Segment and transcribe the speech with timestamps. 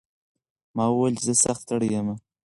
[0.75, 2.07] ما وویل چې زه سخت ستړی یم.